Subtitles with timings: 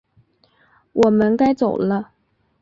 [0.93, 2.13] 我们该走了